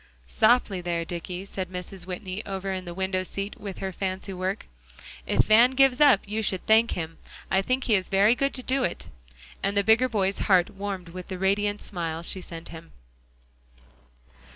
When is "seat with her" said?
3.21-3.91